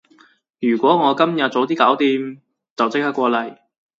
[0.59, 2.39] 如果我今日早啲搞掂，
[2.75, 3.55] 就即刻過嚟